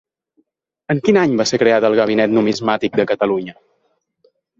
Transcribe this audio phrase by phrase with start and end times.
[0.93, 3.55] En quin any va ser creat el Gabinet Numismàtic de Catalunya?